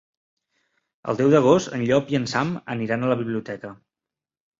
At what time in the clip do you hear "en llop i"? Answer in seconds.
1.77-2.17